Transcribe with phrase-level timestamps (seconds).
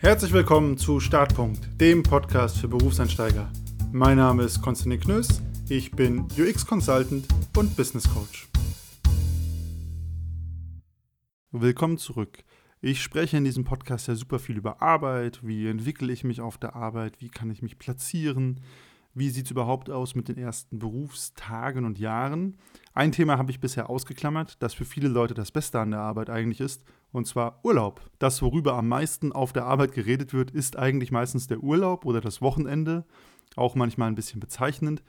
[0.00, 3.50] Herzlich willkommen zu Startpunkt, dem Podcast für Berufseinsteiger.
[3.90, 8.48] Mein Name ist Konstantin Knöss, ich bin UX-Consultant und Business Coach.
[11.50, 12.44] Willkommen zurück.
[12.80, 16.58] Ich spreche in diesem Podcast ja super viel über Arbeit, wie entwickle ich mich auf
[16.58, 18.60] der Arbeit, wie kann ich mich platzieren,
[19.14, 22.56] wie sieht es überhaupt aus mit den ersten Berufstagen und Jahren.
[22.94, 26.30] Ein Thema habe ich bisher ausgeklammert, das für viele Leute das Beste an der Arbeit
[26.30, 28.00] eigentlich ist, und zwar Urlaub.
[28.18, 32.20] Das, worüber am meisten auf der Arbeit geredet wird, ist eigentlich meistens der Urlaub oder
[32.20, 33.04] das Wochenende,
[33.56, 35.02] auch manchmal ein bisschen bezeichnend.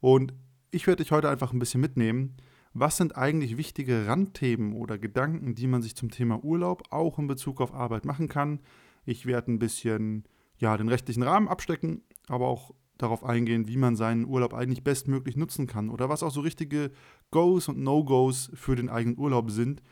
[0.00, 0.34] Und
[0.70, 2.36] ich werde dich heute einfach ein bisschen mitnehmen,
[2.72, 7.26] was sind eigentlich wichtige Randthemen oder Gedanken, die man sich zum Thema Urlaub auch in
[7.26, 8.60] Bezug auf Arbeit machen kann.
[9.06, 10.24] Ich werde ein bisschen
[10.58, 15.36] ja, den rechtlichen Rahmen abstecken, aber auch darauf eingehen, wie man seinen Urlaub eigentlich bestmöglich
[15.36, 16.90] nutzen kann oder was auch so richtige
[17.30, 19.82] Goes und No-Gos für den eigenen Urlaub sind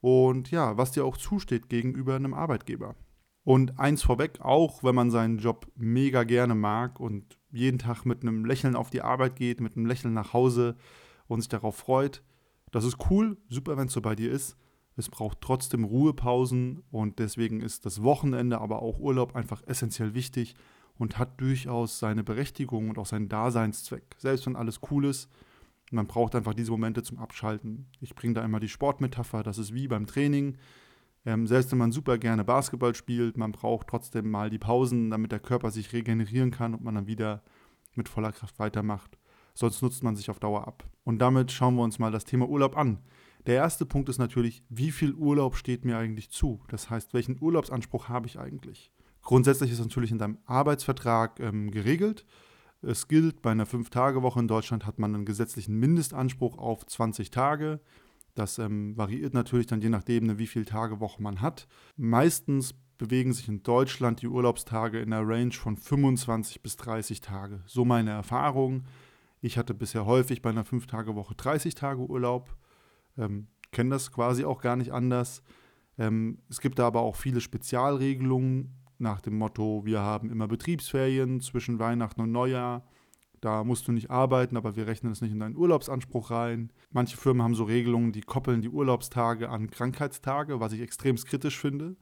[0.00, 2.94] und ja, was dir auch zusteht gegenüber einem Arbeitgeber.
[3.42, 8.22] Und eins vorweg, auch wenn man seinen Job mega gerne mag und jeden Tag mit
[8.22, 10.76] einem Lächeln auf die Arbeit geht, mit einem Lächeln nach Hause
[11.26, 12.22] und sich darauf freut,
[12.70, 14.56] das ist cool, super, wenn es so bei dir ist.
[14.96, 20.54] Es braucht trotzdem Ruhepausen und deswegen ist das Wochenende, aber auch Urlaub einfach essentiell wichtig
[21.00, 24.16] und hat durchaus seine Berechtigung und auch seinen Daseinszweck.
[24.18, 25.30] Selbst wenn alles cool ist,
[25.90, 27.86] man braucht einfach diese Momente zum Abschalten.
[28.02, 30.58] Ich bringe da immer die Sportmetapher, das ist wie beim Training.
[31.24, 35.32] Ähm, selbst wenn man super gerne Basketball spielt, man braucht trotzdem mal die Pausen, damit
[35.32, 37.42] der Körper sich regenerieren kann und man dann wieder
[37.94, 39.16] mit voller Kraft weitermacht.
[39.54, 40.84] Sonst nutzt man sich auf Dauer ab.
[41.04, 42.98] Und damit schauen wir uns mal das Thema Urlaub an.
[43.46, 46.60] Der erste Punkt ist natürlich, wie viel Urlaub steht mir eigentlich zu?
[46.68, 48.92] Das heißt, welchen Urlaubsanspruch habe ich eigentlich?
[49.30, 52.26] Grundsätzlich ist natürlich in deinem Arbeitsvertrag ähm, geregelt.
[52.82, 57.78] Es gilt, bei einer 5-Tage-Woche in Deutschland hat man einen gesetzlichen Mindestanspruch auf 20 Tage.
[58.34, 61.68] Das ähm, variiert natürlich dann je nachdem, ne, wie viele Tage Woche man hat.
[61.96, 67.62] Meistens bewegen sich in Deutschland die Urlaubstage in der Range von 25 bis 30 Tage.
[67.66, 68.82] So meine Erfahrung.
[69.40, 72.56] Ich hatte bisher häufig bei einer 5-Tage-Woche 30 Tage Urlaub.
[73.16, 75.44] Ähm, Kenne das quasi auch gar nicht anders.
[75.98, 81.40] Ähm, es gibt da aber auch viele Spezialregelungen, nach dem Motto, wir haben immer Betriebsferien
[81.40, 82.84] zwischen Weihnachten und Neujahr.
[83.40, 86.72] Da musst du nicht arbeiten, aber wir rechnen es nicht in deinen Urlaubsanspruch rein.
[86.90, 91.58] Manche Firmen haben so Regelungen, die koppeln die Urlaubstage an Krankheitstage, was ich extrem kritisch
[91.58, 91.96] finde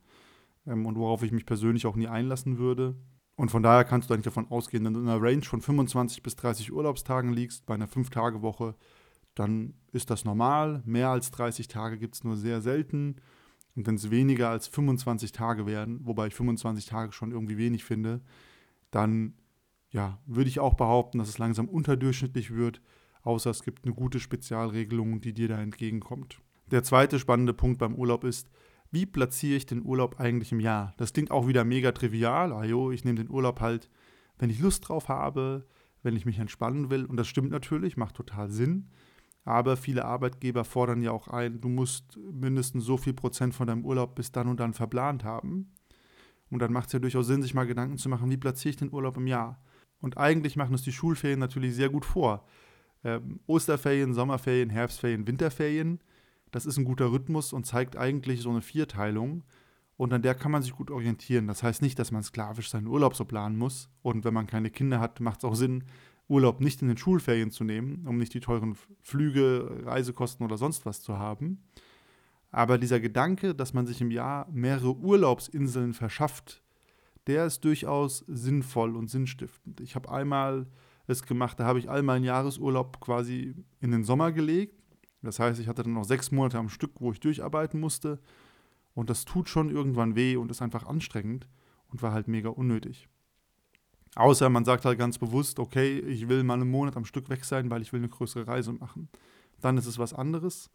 [0.66, 2.96] ähm, und worauf ich mich persönlich auch nie einlassen würde.
[3.36, 6.24] Und von daher kannst du eigentlich davon ausgehen, wenn du in einer Range von 25
[6.24, 8.74] bis 30 Urlaubstagen liegst, bei einer 5-Tage-Woche,
[9.36, 10.82] dann ist das normal.
[10.84, 13.14] Mehr als 30 Tage gibt es nur sehr selten.
[13.78, 17.84] Und wenn es weniger als 25 Tage werden, wobei ich 25 Tage schon irgendwie wenig
[17.84, 18.20] finde,
[18.90, 19.34] dann
[19.92, 22.82] ja, würde ich auch behaupten, dass es langsam unterdurchschnittlich wird,
[23.22, 26.40] außer es gibt eine gute Spezialregelung, die dir da entgegenkommt.
[26.72, 28.50] Der zweite spannende Punkt beim Urlaub ist,
[28.90, 30.92] wie platziere ich den Urlaub eigentlich im Jahr?
[30.96, 32.52] Das klingt auch wieder mega trivial.
[32.52, 33.88] Ah jo, ich nehme den Urlaub halt,
[34.38, 35.68] wenn ich Lust drauf habe,
[36.02, 37.04] wenn ich mich entspannen will.
[37.04, 38.88] Und das stimmt natürlich, macht total Sinn.
[39.48, 43.82] Aber viele Arbeitgeber fordern ja auch ein, du musst mindestens so viel Prozent von deinem
[43.82, 45.72] Urlaub bis dann und dann verplant haben.
[46.50, 48.76] Und dann macht es ja durchaus Sinn, sich mal Gedanken zu machen, wie platziere ich
[48.76, 49.58] den Urlaub im Jahr.
[50.02, 52.44] Und eigentlich machen es die Schulferien natürlich sehr gut vor.
[53.02, 56.00] Ähm, Osterferien, Sommerferien, Herbstferien, Winterferien.
[56.50, 59.44] Das ist ein guter Rhythmus und zeigt eigentlich so eine Vierteilung.
[59.96, 61.46] Und an der kann man sich gut orientieren.
[61.46, 63.88] Das heißt nicht, dass man sklavisch seinen Urlaub so planen muss.
[64.02, 65.84] Und wenn man keine Kinder hat, macht es auch Sinn,
[66.28, 70.86] Urlaub nicht in den Schulferien zu nehmen, um nicht die teuren Flüge, Reisekosten oder sonst
[70.86, 71.62] was zu haben.
[72.50, 76.62] Aber dieser Gedanke, dass man sich im Jahr mehrere Urlaubsinseln verschafft,
[77.26, 79.80] der ist durchaus sinnvoll und sinnstiftend.
[79.80, 80.66] Ich habe einmal
[81.06, 84.74] es gemacht, da habe ich all meinen Jahresurlaub quasi in den Sommer gelegt.
[85.22, 88.20] Das heißt, ich hatte dann noch sechs Monate am Stück, wo ich durcharbeiten musste.
[88.94, 91.46] Und das tut schon irgendwann weh und ist einfach anstrengend
[91.88, 93.08] und war halt mega unnötig.
[94.18, 97.44] Außer man sagt halt ganz bewusst, okay, ich will mal einen Monat am Stück weg
[97.44, 99.08] sein, weil ich will eine größere Reise machen.
[99.60, 100.72] Dann ist es was anderes.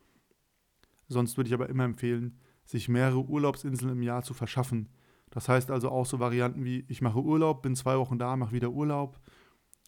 [1.10, 4.88] Sonst würde ich aber immer empfehlen, sich mehrere Urlaubsinseln im Jahr zu verschaffen.
[5.30, 8.54] Das heißt also auch so Varianten wie, ich mache Urlaub, bin zwei Wochen da, mache
[8.54, 9.20] wieder Urlaub.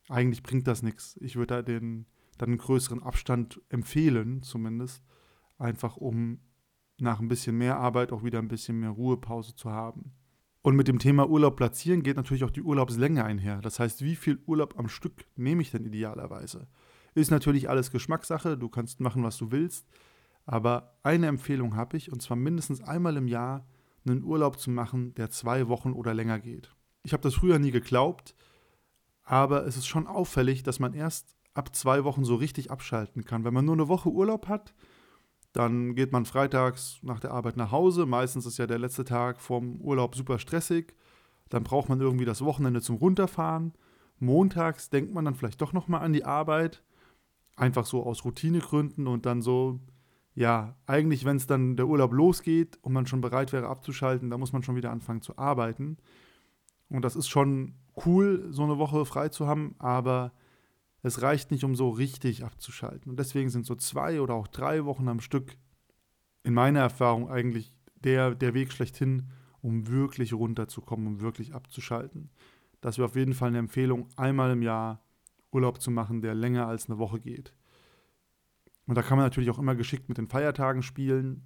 [0.09, 1.17] Eigentlich bringt das nichts.
[1.21, 5.01] Ich würde da den, dann einen größeren Abstand empfehlen, zumindest,
[5.57, 6.41] einfach um
[6.97, 10.11] nach ein bisschen mehr Arbeit auch wieder ein bisschen mehr Ruhepause zu haben.
[10.65, 13.61] Und mit dem Thema Urlaub platzieren geht natürlich auch die Urlaubslänge einher.
[13.61, 16.65] Das heißt, wie viel Urlaub am Stück nehme ich denn idealerweise?
[17.13, 19.87] Ist natürlich alles Geschmackssache, du kannst machen, was du willst.
[20.47, 23.67] Aber eine Empfehlung habe ich, und zwar mindestens einmal im Jahr
[24.07, 26.73] einen Urlaub zu machen, der zwei Wochen oder länger geht.
[27.03, 28.33] Ich habe das früher nie geglaubt,
[29.21, 33.43] aber es ist schon auffällig, dass man erst ab zwei Wochen so richtig abschalten kann.
[33.43, 34.73] Wenn man nur eine Woche Urlaub hat,
[35.55, 38.05] dann geht man freitags nach der Arbeit nach Hause.
[38.05, 40.93] Meistens ist ja der letzte Tag vom Urlaub super stressig.
[41.47, 43.71] Dann braucht man irgendwie das Wochenende zum Runterfahren.
[44.19, 46.83] Montags denkt man dann vielleicht doch nochmal an die Arbeit.
[47.55, 49.79] Einfach so aus Routinegründen und dann so,
[50.33, 54.37] ja, eigentlich, wenn es dann der Urlaub losgeht und man schon bereit wäre abzuschalten, da
[54.37, 55.95] muss man schon wieder anfangen zu arbeiten.
[56.89, 57.75] Und das ist schon
[58.05, 60.33] cool, so eine Woche frei zu haben, aber
[61.05, 63.11] es reicht nicht, um so richtig abzuschalten.
[63.11, 65.55] Und deswegen sind so zwei oder auch drei Wochen am Stück
[66.43, 69.29] in meiner Erfahrung eigentlich der, der Weg schlechthin,
[69.61, 72.31] um wirklich runterzukommen, um wirklich abzuschalten.
[72.81, 75.03] Das wäre auf jeden Fall eine Empfehlung, einmal im Jahr
[75.51, 77.53] Urlaub zu machen, der länger als eine Woche geht.
[78.87, 81.43] Und da kann man natürlich auch immer geschickt mit den Feiertagen spielen.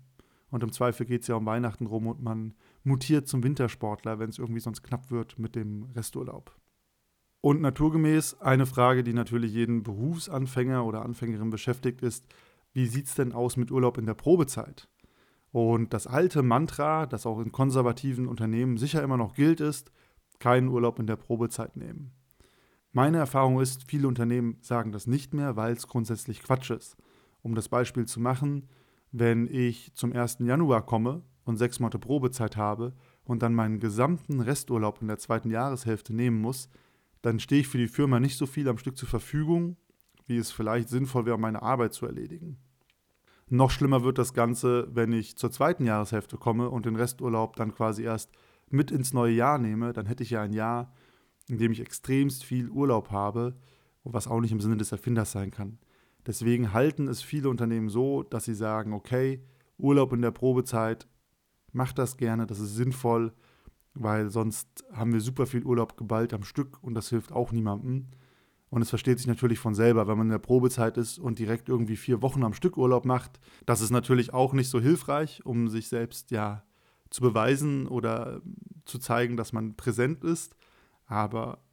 [0.52, 2.54] Und im Zweifel geht es ja um Weihnachten rum und man
[2.84, 6.56] mutiert zum Wintersportler, wenn es irgendwie sonst knapp wird mit dem Resturlaub.
[7.42, 12.26] Und naturgemäß eine Frage, die natürlich jeden Berufsanfänger oder Anfängerin beschäftigt, ist,
[12.74, 14.90] wie sieht es denn aus mit Urlaub in der Probezeit?
[15.52, 19.92] Und das alte Mantra, das auch in konservativen Unternehmen sicher immer noch gilt, ist,
[20.40, 22.12] keinen Urlaub in der Probezeit nehmen.
[22.92, 26.98] Meine Erfahrung ist, viele Unternehmen sagen das nicht mehr, weil es grundsätzlich Quatsch ist.
[27.42, 28.68] Um das Beispiel zu machen,
[29.12, 30.40] wenn ich zum 1.
[30.40, 32.94] Januar komme und sechs Monate Probezeit habe
[33.24, 36.70] und dann meinen gesamten Resturlaub in der zweiten Jahreshälfte nehmen muss,
[37.22, 39.78] dann stehe ich für die Firma nicht so viel am Stück zur Verfügung,
[40.28, 42.58] wie es vielleicht sinnvoll wäre, meine Arbeit zu erledigen.
[43.50, 47.74] Noch schlimmer wird das Ganze, wenn ich zur zweiten Jahreshälfte komme und den Resturlaub dann
[47.74, 48.32] quasi erst
[48.70, 49.92] mit ins neue Jahr nehme.
[49.92, 50.94] Dann hätte ich ja ein Jahr,
[51.48, 53.58] in dem ich extremst viel Urlaub habe,
[54.04, 55.80] was auch nicht im Sinne des Erfinders sein kann.
[56.28, 59.44] Deswegen halten es viele Unternehmen so, dass sie sagen, okay,
[59.80, 61.08] Urlaub in der Probezeit,
[61.72, 63.34] macht das gerne, das ist sinnvoll,
[63.94, 68.08] weil sonst haben wir super viel Urlaub geballt am Stück und das hilft auch niemandem.
[68.70, 71.70] Und es versteht sich natürlich von selber, wenn man in der Probezeit ist und direkt
[71.70, 73.40] irgendwie vier Wochen am Stück Urlaub macht.
[73.66, 76.64] Das ist natürlich auch nicht so hilfreich, um sich selbst ja
[77.10, 78.42] zu beweisen oder
[78.86, 80.56] zu zeigen, dass man präsent ist.
[81.08, 81.64] Aber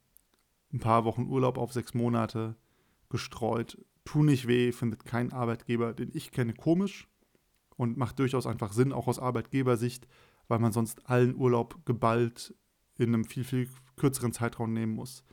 [0.73, 2.55] ein paar Wochen Urlaub auf sechs Monate
[3.09, 3.77] gestreut
[4.07, 7.07] tun nicht weh, findet kein Arbeitgeber, den ich kenne, komisch
[7.75, 10.07] und macht durchaus einfach Sinn, auch aus Arbeitgebersicht,
[10.47, 12.55] weil man sonst allen Urlaub geballt
[12.97, 15.23] in einem viel, viel kürzeren Zeitraum nehmen muss.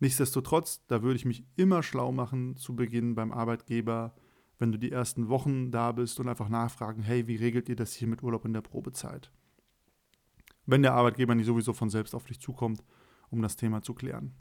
[0.00, 4.14] Nichtsdestotrotz, da würde ich mich immer schlau machen zu Beginn beim Arbeitgeber,
[4.58, 7.94] wenn du die ersten Wochen da bist und einfach nachfragen, hey, wie regelt ihr das
[7.94, 9.32] hier mit Urlaub in der Probezeit?
[10.66, 12.84] Wenn der Arbeitgeber nicht sowieso von selbst auf dich zukommt,
[13.30, 14.34] um das Thema zu klären.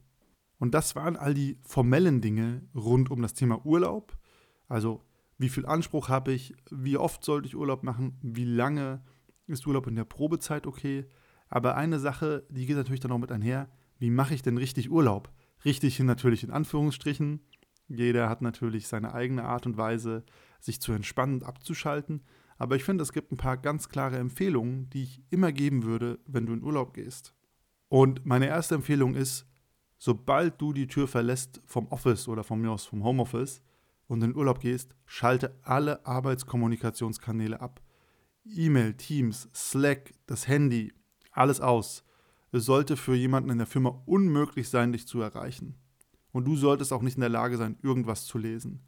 [0.59, 4.17] Und das waren all die formellen Dinge rund um das Thema Urlaub.
[4.67, 5.03] Also
[5.37, 9.03] wie viel Anspruch habe ich, wie oft sollte ich Urlaub machen, wie lange
[9.47, 11.05] ist Urlaub in der Probezeit okay.
[11.49, 14.91] Aber eine Sache, die geht natürlich dann auch mit einher, wie mache ich denn richtig
[14.91, 15.31] Urlaub?
[15.65, 17.41] Richtig natürlich in Anführungsstrichen.
[17.87, 20.23] Jeder hat natürlich seine eigene Art und Weise,
[20.59, 22.21] sich zu entspannen und abzuschalten.
[22.57, 26.19] Aber ich finde, es gibt ein paar ganz klare Empfehlungen, die ich immer geben würde,
[26.25, 27.33] wenn du in Urlaub gehst.
[27.87, 29.45] Und meine erste Empfehlung ist,
[29.97, 33.61] sobald du die Tür verlässt vom Office oder von mir aus vom Homeoffice
[34.07, 37.81] und in Urlaub gehst, schalte alle Arbeitskommunikationskanäle ab.
[38.55, 40.93] E-Mail, Teams, Slack, das Handy,
[41.31, 42.03] alles aus.
[42.51, 45.75] Es sollte für jemanden in der Firma unmöglich sein, dich zu erreichen.
[46.31, 48.81] Und du solltest auch nicht in der Lage sein, irgendwas zu lesen.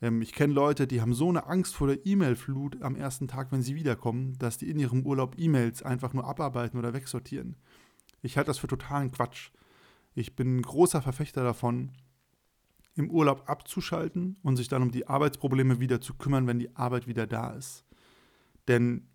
[0.00, 3.52] Ähm, ich kenne Leute, die haben so eine Angst vor der E-Mail-Flut am ersten Tag,
[3.52, 7.56] wenn sie wiederkommen, dass die in ihrem Urlaub E-Mails einfach nur abarbeiten oder wegsortieren.
[8.20, 9.50] Ich halte das für totalen Quatsch.
[10.14, 11.92] Ich bin ein großer Verfechter davon,
[12.94, 17.06] im Urlaub abzuschalten und sich dann um die Arbeitsprobleme wieder zu kümmern, wenn die Arbeit
[17.06, 17.84] wieder da ist.
[18.68, 19.08] Denn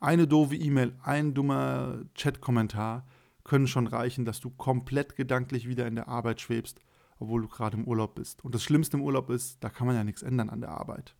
[0.00, 3.06] eine doofe E-Mail, ein dummer Chat-Kommentar
[3.44, 6.80] können schon reichen, dass du komplett gedanklich wieder in der Arbeit schwebst,
[7.18, 8.44] obwohl du gerade im Urlaub bist.
[8.44, 11.16] Und das Schlimmste im Urlaub ist, da kann man ja nichts ändern an der Arbeit,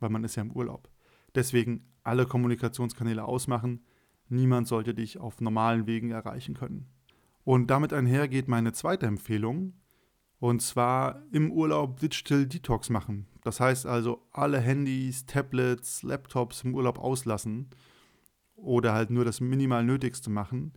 [0.00, 0.88] weil man ist ja im Urlaub.
[1.34, 3.84] Deswegen alle Kommunikationskanäle ausmachen.
[4.28, 6.88] Niemand sollte dich auf normalen Wegen erreichen können.
[7.42, 9.74] Und damit einhergeht meine zweite Empfehlung,
[10.38, 13.26] und zwar im Urlaub Digital Detox machen.
[13.44, 17.68] Das heißt also alle Handys, Tablets, Laptops im Urlaub auslassen
[18.56, 20.72] oder halt nur das minimal Nötigste machen,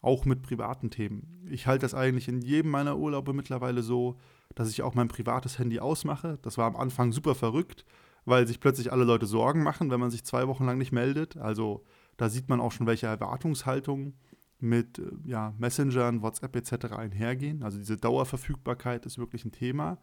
[0.00, 1.44] auch mit privaten Themen.
[1.50, 4.18] Ich halte das eigentlich in jedem meiner Urlaube mittlerweile so,
[4.54, 6.38] dass ich auch mein privates Handy ausmache.
[6.42, 7.84] Das war am Anfang super verrückt,
[8.24, 11.36] weil sich plötzlich alle Leute Sorgen machen, wenn man sich zwei Wochen lang nicht meldet.
[11.36, 11.84] Also
[12.16, 14.14] da sieht man auch schon, welche Erwartungshaltung
[14.60, 16.92] mit äh, ja, Messengern, WhatsApp etc.
[16.92, 17.64] einhergehen.
[17.64, 19.98] Also diese Dauerverfügbarkeit ist wirklich ein Thema.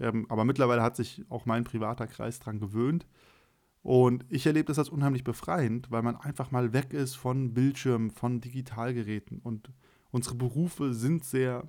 [0.00, 3.06] Ähm, aber mittlerweile hat sich auch mein privater Kreis daran gewöhnt.
[3.82, 8.10] Und ich erlebe das als unheimlich befreiend, weil man einfach mal weg ist von Bildschirmen,
[8.10, 9.38] von Digitalgeräten.
[9.38, 9.70] Und
[10.10, 11.66] unsere Berufe sind sehr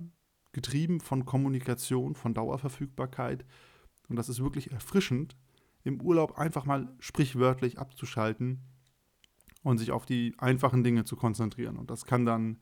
[0.52, 3.44] getrieben von Kommunikation, von Dauerverfügbarkeit.
[4.08, 5.36] Und das ist wirklich erfrischend,
[5.84, 8.60] im Urlaub einfach mal sprichwörtlich abzuschalten
[9.62, 11.76] und sich auf die einfachen Dinge zu konzentrieren.
[11.76, 12.58] Und das kann dann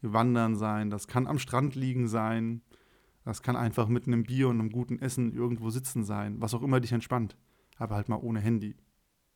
[0.00, 2.62] wandern sein, das kann am Strand liegen sein,
[3.24, 6.62] das kann einfach mit einem Bier und einem guten Essen irgendwo sitzen sein, was auch
[6.62, 7.36] immer dich entspannt,
[7.76, 8.76] aber halt mal ohne Handy.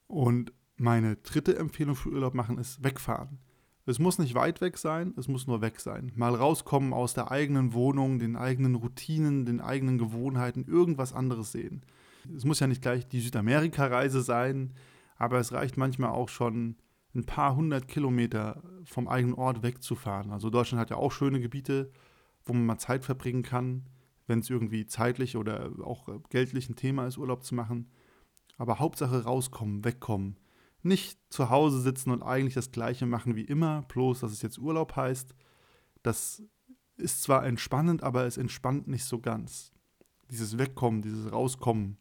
[0.07, 3.39] Und meine dritte Empfehlung für Urlaub machen ist wegfahren.
[3.87, 6.13] Es muss nicht weit weg sein, es muss nur weg sein.
[6.15, 11.83] Mal rauskommen aus der eigenen Wohnung, den eigenen Routinen, den eigenen Gewohnheiten, irgendwas anderes sehen.
[12.37, 14.75] Es muss ja nicht gleich die Südamerika-Reise sein,
[15.17, 16.77] aber es reicht manchmal auch schon
[17.15, 20.33] ein paar hundert Kilometer vom eigenen Ort wegzufahren.
[20.33, 21.91] Also Deutschland hat ja auch schöne Gebiete,
[22.49, 23.89] wo man mal Zeit verbringen kann,
[24.27, 27.91] wenn es irgendwie zeitlich oder auch geldlich ein Thema ist, Urlaub zu machen.
[28.57, 30.37] Aber Hauptsache rauskommen, wegkommen.
[30.83, 34.59] Nicht zu Hause sitzen und eigentlich das gleiche machen wie immer, bloß dass es jetzt
[34.59, 35.35] Urlaub heißt.
[36.03, 36.43] Das
[36.97, 39.73] ist zwar entspannend, aber es entspannt nicht so ganz.
[40.31, 41.97] Dieses Wegkommen, dieses Rauskommen,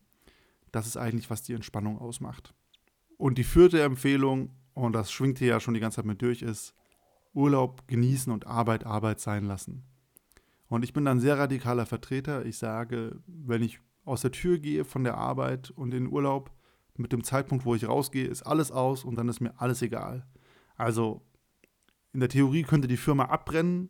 [0.71, 2.53] das ist eigentlich, was die Entspannung ausmacht.
[3.17, 6.41] Und die vierte Empfehlung, und das schwingt hier ja schon die ganze Zeit mit durch,
[6.41, 6.73] ist
[7.33, 9.83] Urlaub genießen und Arbeit Arbeit sein lassen.
[10.69, 12.45] Und ich bin dann sehr radikaler Vertreter.
[12.45, 16.51] Ich sage, wenn ich aus der Tür gehe von der Arbeit und in den Urlaub,
[16.97, 20.25] mit dem Zeitpunkt, wo ich rausgehe, ist alles aus und dann ist mir alles egal.
[20.75, 21.21] Also
[22.13, 23.89] in der Theorie könnte die Firma abbrennen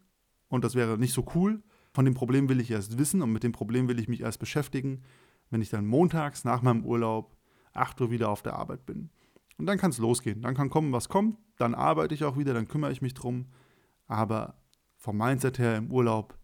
[0.49, 1.63] und das wäre nicht so cool.
[1.93, 4.39] Von dem Problem will ich erst wissen und mit dem Problem will ich mich erst
[4.39, 5.03] beschäftigen,
[5.49, 7.37] wenn ich dann montags nach meinem Urlaub
[7.73, 9.09] 8 Uhr wieder auf der Arbeit bin.
[9.57, 10.41] Und dann kann es losgehen.
[10.41, 11.37] Dann kann kommen, was kommt.
[11.57, 13.47] Dann arbeite ich auch wieder, dann kümmere ich mich drum.
[14.07, 14.61] Aber
[14.97, 16.37] vom Mindset her im Urlaub,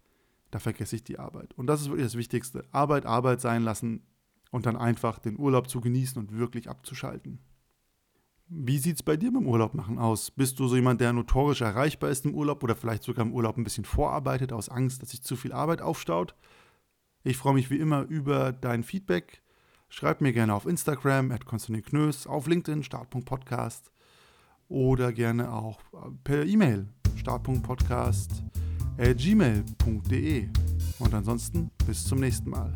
[0.53, 1.53] da vergesse ich die Arbeit.
[1.55, 2.63] Und das ist wirklich das Wichtigste.
[2.71, 4.03] Arbeit, Arbeit sein lassen
[4.51, 7.39] und dann einfach den Urlaub zu genießen und wirklich abzuschalten.
[8.47, 10.29] Wie sieht es bei dir beim Urlaub machen aus?
[10.29, 13.57] Bist du so jemand, der notorisch erreichbar ist im Urlaub oder vielleicht sogar im Urlaub
[13.57, 16.35] ein bisschen vorarbeitet aus Angst, dass sich zu viel Arbeit aufstaut?
[17.23, 19.41] Ich freue mich wie immer über dein Feedback.
[19.89, 23.91] Schreib mir gerne auf Instagram, at Konstantin Knös, auf LinkedIn, Start.podcast
[24.67, 25.79] oder gerne auch
[26.23, 26.89] per E-Mail,
[28.93, 30.49] start.podcast.gmail.de.
[30.99, 32.71] Und ansonsten bis zum nächsten Mal.